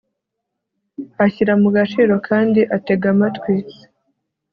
[1.25, 3.53] ashyira mu gaciro kandi atega amatwi